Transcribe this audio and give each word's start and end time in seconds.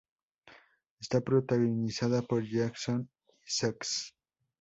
Está 0.99 1.21
protagonizada 1.21 2.23
por 2.23 2.43
Jason 2.49 3.07
Isaacs. 3.45 4.15